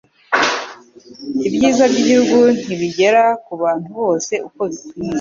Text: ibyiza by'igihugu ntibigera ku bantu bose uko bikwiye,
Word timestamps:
ibyiza 1.47 1.83
by'igihugu 1.91 2.39
ntibigera 2.65 3.23
ku 3.45 3.51
bantu 3.61 3.89
bose 3.99 4.33
uko 4.47 4.61
bikwiye, 4.69 5.09